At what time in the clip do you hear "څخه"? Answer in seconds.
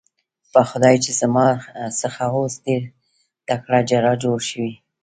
2.01-2.23